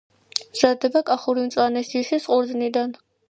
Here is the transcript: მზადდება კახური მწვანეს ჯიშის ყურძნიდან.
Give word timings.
მზადდება 0.53 1.03
კახური 1.09 1.45
მწვანეს 1.49 1.91
ჯიშის 1.93 2.27
ყურძნიდან. 2.31 2.97